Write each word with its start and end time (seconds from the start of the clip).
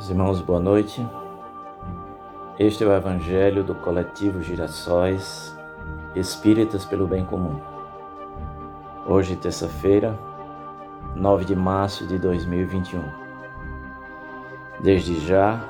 Meus 0.00 0.08
irmãos, 0.08 0.40
boa 0.40 0.58
noite. 0.58 1.06
Este 2.58 2.82
é 2.82 2.86
o 2.86 2.92
Evangelho 2.94 3.62
do 3.62 3.74
Coletivo 3.74 4.40
Girassóis 4.40 5.54
Espíritas 6.16 6.86
pelo 6.86 7.06
Bem 7.06 7.22
Comum. 7.26 7.60
Hoje, 9.06 9.36
terça-feira, 9.36 10.18
9 11.14 11.44
de 11.44 11.54
março 11.54 12.06
de 12.06 12.18
2021. 12.18 13.02
Desde 14.82 15.20
já, 15.20 15.62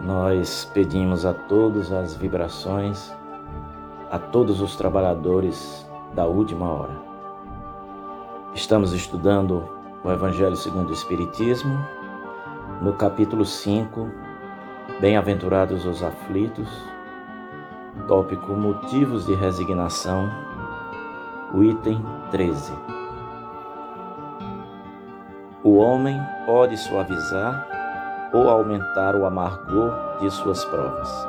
nós 0.00 0.64
pedimos 0.72 1.26
a 1.26 1.34
todos 1.34 1.92
as 1.92 2.16
vibrações, 2.16 3.12
a 4.10 4.18
todos 4.18 4.62
os 4.62 4.76
trabalhadores 4.76 5.86
da 6.14 6.24
última 6.24 6.72
hora. 6.72 6.96
Estamos 8.54 8.94
estudando 8.94 9.62
o 10.02 10.10
Evangelho 10.10 10.56
segundo 10.56 10.88
o 10.88 10.94
Espiritismo 10.94 11.78
no 12.80 12.92
capítulo 12.92 13.44
5, 13.44 14.10
Bem-aventurados 15.00 15.84
os 15.84 16.02
aflitos, 16.02 16.68
tópico 18.06 18.52
Motivos 18.52 19.26
de 19.26 19.34
resignação, 19.34 20.30
o 21.52 21.62
item 21.62 22.02
13. 22.30 22.72
O 25.62 25.76
homem 25.76 26.18
pode 26.46 26.76
suavizar 26.76 27.66
ou 28.32 28.48
aumentar 28.48 29.14
o 29.16 29.26
amargor 29.26 29.92
de 30.20 30.30
suas 30.30 30.64
provas, 30.64 31.28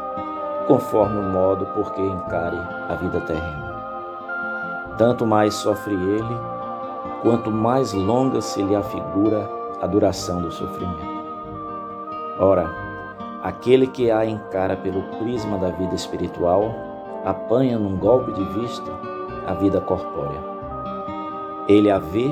conforme 0.67 1.17
o 1.17 1.29
modo 1.29 1.65
por 1.67 1.93
que 1.93 2.01
encare 2.01 2.57
a 2.89 2.95
vida 2.95 3.19
terrena. 3.21 4.95
Tanto 4.97 5.25
mais 5.25 5.53
sofre 5.55 5.93
ele, 5.93 6.37
quanto 7.21 7.51
mais 7.51 7.93
longa 7.93 8.41
se 8.41 8.61
lhe 8.61 8.75
afigura 8.75 9.49
a 9.81 9.87
duração 9.87 10.41
do 10.41 10.51
sofrimento. 10.51 11.16
Ora, 12.39 12.69
aquele 13.41 13.87
que 13.87 14.11
a 14.11 14.25
encara 14.25 14.77
pelo 14.77 15.01
prisma 15.17 15.57
da 15.57 15.71
vida 15.71 15.95
espiritual 15.95 16.71
apanha 17.25 17.79
num 17.79 17.97
golpe 17.97 18.31
de 18.31 18.43
vista 18.59 18.91
a 19.47 19.53
vida 19.55 19.81
corpórea. 19.81 20.39
Ele 21.67 21.89
a 21.89 21.97
vê 21.97 22.31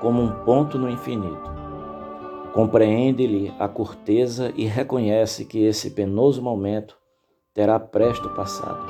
como 0.00 0.20
um 0.20 0.30
ponto 0.44 0.78
no 0.78 0.88
infinito. 0.88 1.50
Compreende-lhe 2.52 3.54
a 3.58 3.66
corteza 3.66 4.52
e 4.54 4.66
reconhece 4.66 5.46
que 5.46 5.64
esse 5.64 5.90
penoso 5.90 6.42
momento 6.42 6.96
terá 7.54 7.80
presto 7.80 8.28
passado. 8.30 8.84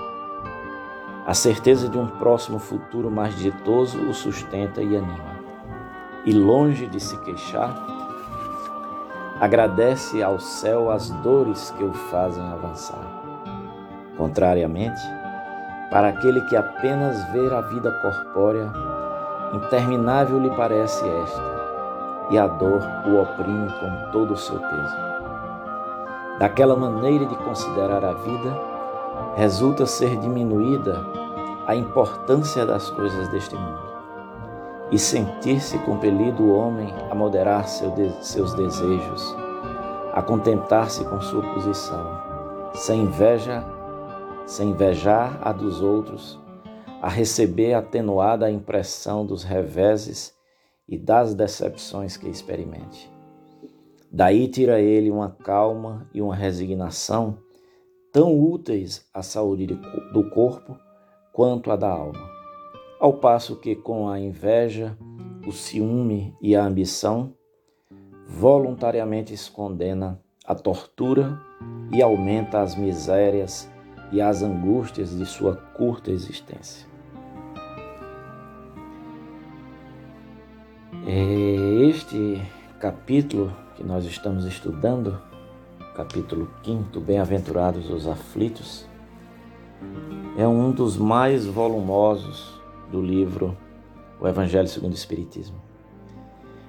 A 1.25 1.35
certeza 1.35 1.89
de 1.89 1.97
um 1.97 2.09
próximo 2.09 2.59
futuro 2.59 3.09
mais 3.09 3.39
ditoso 3.39 4.01
o 4.09 4.13
sustenta 4.13 4.83
e 4.83 4.97
anima. 4.97 5.41
E 6.27 6.33
longe 6.33 6.89
de 6.89 6.99
se 6.99 7.17
queixar, 7.23 8.12
agradece 9.43 10.23
ao 10.23 10.39
céu 10.39 10.89
as 10.89 11.11
dores 11.11 11.73
que 11.73 11.83
o 11.83 11.93
fazem 11.93 12.49
avançar. 12.53 13.03
Contrariamente, 14.17 15.03
para 15.91 16.11
aquele 16.11 16.41
que 16.43 16.55
apenas 16.55 17.21
vê 17.33 17.53
a 17.53 17.61
vida 17.63 17.91
corpórea, 17.91 18.73
interminável 19.53 20.39
lhe 20.39 20.51
parece 20.51 21.05
esta, 21.05 21.43
e 22.31 22.39
a 22.39 22.47
dor 22.47 22.83
o 23.05 23.21
oprime 23.21 23.69
com 23.81 24.13
todo 24.13 24.35
o 24.35 24.37
seu 24.37 24.61
peso. 24.61 24.97
Daquela 26.39 26.77
maneira 26.77 27.27
de 27.27 27.35
considerar 27.35 28.05
a 28.05 28.13
vida, 28.13 28.57
resulta 29.35 29.87
ser 29.87 30.19
diminuída 30.19 31.05
a 31.67 31.75
importância 31.75 32.65
das 32.65 32.91
coisas 32.91 33.27
deste 33.31 33.57
mundo 33.57 33.92
e 34.93 34.99
sentir-se 34.99 35.79
compelido 35.79 36.43
o 36.43 36.55
homem 36.55 36.93
a 37.11 37.15
moderar 37.15 37.67
seu 37.67 37.91
de, 37.93 38.11
seus 38.25 38.55
desejos, 38.55 39.35
a 40.13 40.23
contentar-se 40.23 41.03
com 41.07 41.19
sua 41.23 41.43
posição, 41.55 42.71
sem 42.75 43.01
inveja, 43.01 43.65
sem 44.47 44.69
invejar 44.69 45.41
a 45.41 45.51
dos 45.51 45.81
outros, 45.81 46.39
a 47.01 47.09
receber 47.09 47.73
atenuada 47.73 48.45
a 48.45 48.51
impressão 48.51 49.25
dos 49.25 49.43
reveses 49.43 50.35
e 50.87 50.99
das 50.99 51.35
decepções 51.35 52.19
que 52.19 52.29
experimente. 52.29 53.11
Daí 54.13 54.47
tira 54.47 54.79
ele 54.79 55.11
uma 55.11 55.31
calma 55.31 56.07
e 56.13 56.21
uma 56.21 56.37
resignação 56.37 57.39
tão 58.13 58.39
úteis 58.39 59.09
à 59.15 59.23
saúde 59.23 59.67
do 59.67 60.29
corpo 60.29 60.77
quanto 61.33 61.71
à 61.71 61.77
da 61.77 61.89
alma 61.89 62.32
ao 63.03 63.15
passo 63.15 63.57
que 63.57 63.75
com 63.75 64.09
a 64.09 64.21
inveja, 64.21 64.97
o 65.45 65.51
ciúme 65.51 66.37
e 66.41 66.55
a 66.55 66.65
ambição, 66.65 67.35
voluntariamente 68.29 69.37
se 69.37 69.51
condena 69.51 70.23
à 70.47 70.55
tortura 70.55 71.37
e 71.91 72.01
aumenta 72.01 72.61
as 72.61 72.77
misérias 72.77 73.69
e 74.13 74.21
as 74.21 74.41
angústias 74.41 75.19
de 75.19 75.27
sua 75.27 75.57
curta 75.57 76.13
existência. 76.13 76.87
Este 81.89 82.41
capítulo 82.79 83.53
que 83.75 83.83
nós 83.83 84.05
estamos 84.05 84.45
estudando, 84.45 85.21
capítulo 85.97 86.49
5, 86.65 87.01
Bem-aventurados 87.01 87.91
os 87.91 88.07
aflitos, 88.07 88.87
é 90.39 90.47
um 90.47 90.71
dos 90.71 90.97
mais 90.97 91.45
volumosos 91.45 92.62
do 92.93 93.01
livro 93.01 93.57
O 94.21 94.29
Evangelho 94.29 94.69
segundo 94.69 94.93
o 94.93 94.95
Espiritismo, 94.95 95.61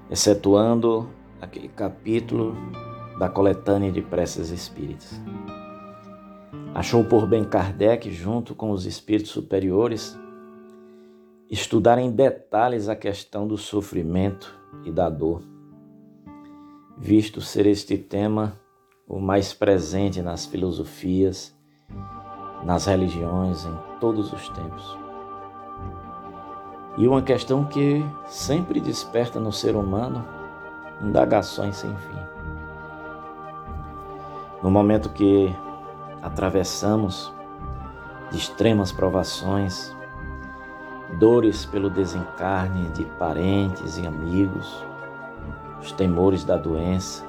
excetuando 0.10 1.08
aquele 1.42 1.68
capítulo 1.68 2.56
da 3.20 3.30
coletânea 3.30 3.92
de 3.92 4.02
preces 4.02 4.50
espíritas. 4.50 5.22
Achou 6.74 7.04
por 7.04 7.28
bem 7.28 7.44
Kardec, 7.44 8.10
junto 8.10 8.56
com 8.56 8.72
os 8.72 8.86
espíritos 8.86 9.32
superiores, 9.32 10.18
estudar 11.50 12.00
em 12.00 12.10
detalhes 12.10 12.90
a 12.90 12.96
questão 12.96 13.48
do 13.48 13.58
sofrimento 13.58 14.58
e 14.84 14.92
da 14.92 15.10
dor, 15.10 15.44
visto 16.98 17.42
ser 17.42 17.68
este 17.68 17.98
tema 17.98 18.60
o 19.08 19.20
mais 19.20 19.54
presente 19.54 20.22
nas 20.22 20.46
filosofias, 20.46 21.56
nas 22.64 22.86
religiões, 22.86 23.66
em 23.66 24.00
todos 24.00 24.32
os 24.32 24.50
tempos. 24.50 25.03
E 26.96 27.08
uma 27.08 27.22
questão 27.22 27.64
que 27.64 28.06
sempre 28.28 28.80
desperta 28.80 29.40
no 29.40 29.52
ser 29.52 29.76
humano 29.76 30.24
indagações 31.02 31.78
sem 31.78 31.96
fim. 31.96 32.20
No 34.62 34.70
momento 34.70 35.10
que 35.10 35.54
atravessamos 36.22 37.34
de 38.32 38.38
extremas 38.38 38.92
provações, 38.92 39.94
dores 41.20 41.66
pelo 41.66 41.90
desencarne 41.90 42.90
de 42.90 43.06
parentes 43.06 43.98
e 43.98 44.08
amigos, 44.08 44.84
os 45.82 45.92
temores 45.92 46.44
da 46.44 46.56
doença 46.56 47.26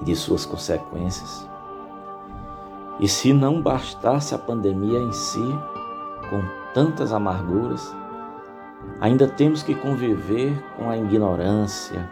e 0.00 0.04
de 0.04 0.16
suas 0.16 0.46
consequências. 0.46 1.48
E 2.98 3.08
se 3.08 3.32
não 3.32 3.60
bastasse 3.60 4.34
a 4.34 4.38
pandemia 4.38 5.00
em 5.00 5.12
si, 5.12 5.58
com 6.30 6.42
tantas 6.72 7.12
amarguras, 7.12 7.94
Ainda 9.00 9.26
temos 9.26 9.62
que 9.62 9.74
conviver 9.74 10.62
com 10.76 10.88
a 10.88 10.96
ignorância, 10.96 12.08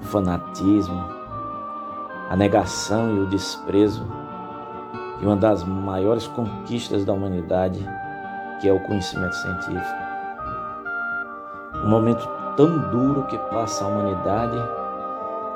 o 0.00 0.04
fanatismo, 0.04 1.04
a 2.28 2.36
negação 2.36 3.14
e 3.14 3.20
o 3.20 3.26
desprezo 3.26 4.04
de 5.18 5.26
uma 5.26 5.36
das 5.36 5.62
maiores 5.64 6.26
conquistas 6.26 7.04
da 7.04 7.12
humanidade, 7.12 7.86
que 8.60 8.68
é 8.68 8.72
o 8.72 8.80
conhecimento 8.80 9.34
científico. 9.34 10.06
Um 11.84 11.88
momento 11.88 12.28
tão 12.56 12.78
duro 12.90 13.22
que 13.24 13.38
passa 13.50 13.84
a 13.84 13.88
humanidade 13.88 14.58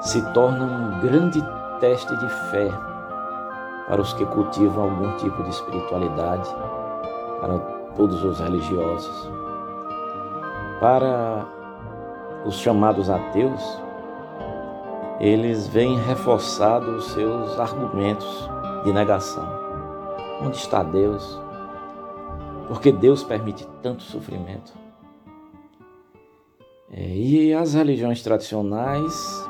se 0.01 0.23
torna 0.33 0.65
um 0.65 1.01
grande 1.01 1.43
teste 1.81 2.15
de 2.17 2.29
fé 2.51 2.71
para 3.89 4.01
os 4.01 4.13
que 4.13 4.25
cultivam 4.27 4.85
algum 4.85 5.17
tipo 5.17 5.43
de 5.43 5.51
espiritualidade, 5.51 6.49
para 7.41 7.59
todos 7.97 8.23
os 8.23 8.39
religiosos. 8.39 9.40
Para 10.81 11.47
os 12.47 12.55
chamados 12.55 13.11
ateus, 13.11 13.61
eles 15.21 15.69
vêm 15.69 15.99
reforçados 15.99 17.05
os 17.05 17.13
seus 17.13 17.61
argumentos 17.61 18.49
de 18.83 18.91
negação. 18.91 19.47
Onde 20.43 20.57
está 20.57 20.83
Deus? 20.83 21.39
Por 22.67 22.81
que 22.81 22.91
Deus 22.91 23.23
permite 23.23 23.69
tanto 23.83 24.03
sofrimento? 24.03 24.73
É, 26.91 27.07
e 27.07 27.53
as 27.53 27.75
religiões 27.75 28.23
tradicionais 28.23 29.47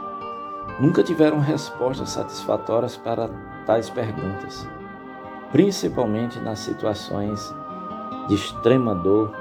nunca 0.80 1.04
tiveram 1.04 1.38
respostas 1.38 2.10
satisfatórias 2.10 2.96
para 2.96 3.28
tais 3.66 3.88
perguntas, 3.88 4.68
principalmente 5.52 6.40
nas 6.40 6.58
situações 6.58 7.54
de 8.26 8.34
extrema 8.34 8.96
dor 8.96 9.39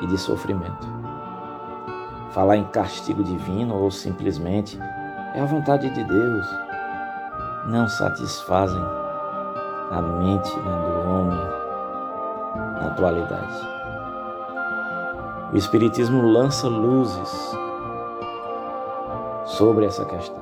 e 0.00 0.06
de 0.06 0.18
sofrimento. 0.18 0.86
Falar 2.30 2.56
em 2.56 2.64
castigo 2.64 3.24
divino 3.24 3.74
ou 3.74 3.90
simplesmente 3.90 4.78
é 5.34 5.40
a 5.40 5.44
vontade 5.44 5.90
de 5.90 6.04
Deus, 6.04 6.46
não 7.66 7.88
satisfazem 7.88 8.82
a 9.90 10.00
mente 10.00 10.56
né, 10.56 10.62
do 10.62 11.08
homem 11.08 11.38
na 12.80 12.86
atualidade. 12.86 13.68
O 15.52 15.56
Espiritismo 15.56 16.22
lança 16.22 16.68
luzes 16.68 17.56
sobre 19.44 19.86
essa 19.86 20.04
questão. 20.04 20.40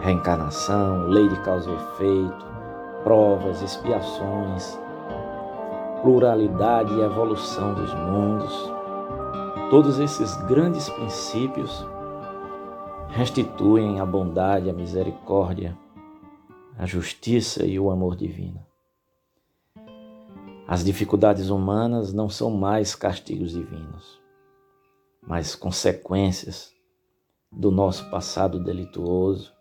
Reencarnação, 0.00 1.06
lei 1.06 1.28
de 1.28 1.40
causa 1.42 1.70
e 1.70 1.74
efeito, 1.74 2.46
provas, 3.04 3.62
expiações, 3.62 4.78
pluralidade 6.02 6.94
e 6.94 7.00
evolução 7.00 7.74
dos 7.74 7.92
mundos. 7.94 8.72
Todos 9.70 9.98
esses 9.98 10.34
grandes 10.44 10.88
princípios 10.88 11.84
restituem 13.08 14.00
a 14.00 14.06
bondade, 14.06 14.70
a 14.70 14.72
misericórdia, 14.72 15.76
a 16.78 16.86
justiça 16.86 17.64
e 17.64 17.78
o 17.78 17.90
amor 17.90 18.16
divino. 18.16 18.64
As 20.66 20.84
dificuldades 20.84 21.50
humanas 21.50 22.12
não 22.12 22.28
são 22.28 22.50
mais 22.50 22.94
castigos 22.94 23.52
divinos, 23.52 24.20
mas 25.20 25.54
consequências 25.54 26.72
do 27.50 27.70
nosso 27.70 28.08
passado 28.10 28.62
delituoso 28.62 29.52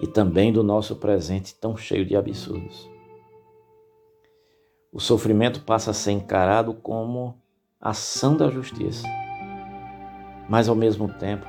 e 0.00 0.06
também 0.06 0.52
do 0.52 0.62
nosso 0.62 0.96
presente 0.96 1.54
tão 1.54 1.76
cheio 1.76 2.06
de 2.06 2.16
absurdos. 2.16 2.97
O 4.90 5.00
sofrimento 5.00 5.60
passa 5.60 5.90
a 5.90 5.94
ser 5.94 6.12
encarado 6.12 6.72
como 6.72 7.36
ação 7.78 8.34
da 8.34 8.50
justiça, 8.50 9.06
mas 10.48 10.66
ao 10.66 10.74
mesmo 10.74 11.12
tempo 11.12 11.46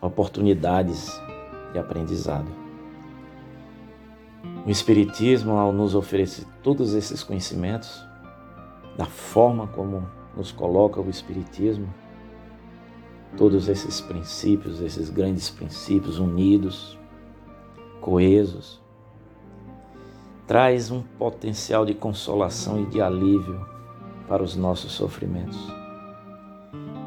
oportunidades 0.00 1.10
de 1.72 1.78
aprendizado. 1.78 2.50
O 4.66 4.70
Espiritismo, 4.70 5.58
ao 5.58 5.70
nos 5.70 5.94
oferecer 5.94 6.46
todos 6.62 6.94
esses 6.94 7.22
conhecimentos, 7.22 8.02
da 8.96 9.04
forma 9.04 9.66
como 9.66 10.08
nos 10.34 10.50
coloca 10.50 10.98
o 10.98 11.10
Espiritismo, 11.10 11.92
todos 13.36 13.68
esses 13.68 14.00
princípios, 14.00 14.80
esses 14.80 15.10
grandes 15.10 15.50
princípios 15.50 16.18
unidos, 16.18 16.98
coesos, 18.00 18.80
traz 20.48 20.90
um 20.90 21.02
potencial 21.02 21.84
de 21.84 21.92
consolação 21.92 22.82
e 22.82 22.86
de 22.86 23.02
alívio 23.02 23.68
para 24.26 24.42
os 24.42 24.56
nossos 24.56 24.92
sofrimentos. 24.92 25.58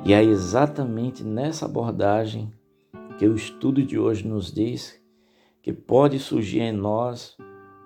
E 0.06 0.14
é 0.14 0.24
exatamente 0.24 1.24
nessa 1.24 1.66
abordagem 1.66 2.54
que 3.18 3.26
o 3.28 3.36
estudo 3.36 3.84
de 3.84 3.98
hoje 3.98 4.28
nos 4.28 4.54
diz 4.54 5.02
que 5.64 5.74
pode 5.74 6.20
surgir 6.20 6.60
em 6.60 6.72
nós 6.72 7.36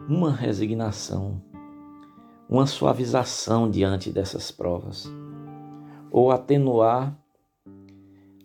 uma 0.09 0.29
resignação, 0.29 1.41
uma 2.49 2.67
suavização 2.67 3.71
diante 3.71 4.11
dessas 4.11 4.51
provas, 4.51 5.09
ou 6.11 6.31
atenuar 6.31 7.17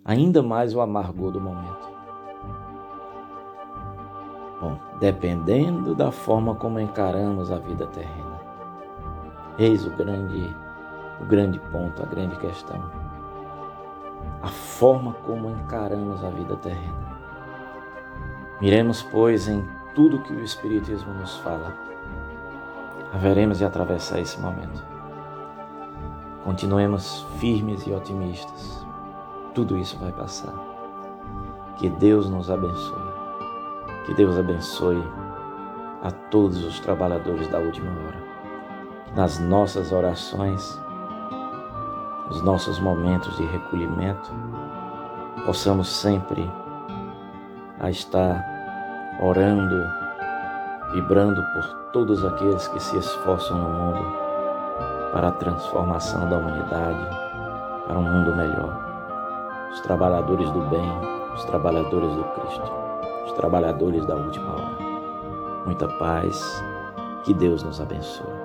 ainda 0.04 0.44
mais 0.44 0.76
o 0.76 0.80
amargor 0.80 1.32
do 1.32 1.40
momento. 1.40 1.89
Bom, 4.60 4.76
dependendo 4.98 5.94
da 5.94 6.12
forma 6.12 6.54
como 6.54 6.78
encaramos 6.78 7.50
a 7.50 7.58
vida 7.58 7.86
terrena. 7.86 8.38
Eis 9.58 9.86
o 9.86 9.90
grande, 9.90 10.54
o 11.20 11.24
grande 11.24 11.58
ponto, 11.58 12.02
a 12.02 12.06
grande 12.06 12.36
questão. 12.36 12.82
A 14.42 14.48
forma 14.48 15.14
como 15.24 15.50
encaramos 15.50 16.22
a 16.22 16.28
vida 16.28 16.56
terrena. 16.56 17.18
Miremos, 18.60 19.02
pois, 19.02 19.48
em 19.48 19.66
tudo 19.94 20.20
que 20.20 20.32
o 20.34 20.44
Espiritismo 20.44 21.14
nos 21.14 21.38
fala. 21.38 21.74
Haveremos 23.12 23.58
de 23.58 23.64
atravessar 23.64 24.20
esse 24.20 24.38
momento. 24.38 24.84
Continuemos 26.44 27.26
firmes 27.38 27.86
e 27.86 27.92
otimistas. 27.92 28.86
Tudo 29.54 29.78
isso 29.78 29.98
vai 29.98 30.12
passar. 30.12 30.54
Que 31.76 31.88
Deus 31.88 32.28
nos 32.28 32.50
abençoe. 32.50 33.09
Que 34.10 34.14
Deus 34.16 34.36
abençoe 34.36 35.00
a 36.02 36.10
todos 36.10 36.64
os 36.64 36.80
trabalhadores 36.80 37.46
da 37.46 37.58
última 37.58 37.92
hora. 37.92 38.20
nas 39.14 39.38
nossas 39.38 39.92
orações, 39.92 40.80
nos 42.26 42.42
nossos 42.42 42.80
momentos 42.80 43.36
de 43.36 43.44
recolhimento, 43.44 44.32
possamos 45.46 45.88
sempre 45.88 46.50
a 47.78 47.88
estar 47.88 48.44
orando, 49.22 49.80
vibrando 50.92 51.40
por 51.52 51.64
todos 51.92 52.24
aqueles 52.24 52.66
que 52.66 52.80
se 52.80 52.98
esforçam 52.98 53.58
no 53.58 53.68
mundo 53.68 54.12
para 55.12 55.28
a 55.28 55.32
transformação 55.32 56.28
da 56.28 56.36
humanidade, 56.36 57.06
para 57.86 57.96
um 57.96 58.02
mundo 58.02 58.34
melhor. 58.34 58.76
Os 59.70 59.80
trabalhadores 59.82 60.50
do 60.50 60.62
bem, 60.62 60.90
os 61.32 61.44
trabalhadores 61.44 62.12
do 62.16 62.24
Cristo, 62.24 62.80
os 63.30 63.36
trabalhadores 63.36 64.04
da 64.06 64.16
última 64.16 64.52
hora. 64.52 65.64
Muita 65.64 65.88
paz, 65.98 66.62
que 67.24 67.32
Deus 67.32 67.62
nos 67.62 67.80
abençoe. 67.80 68.39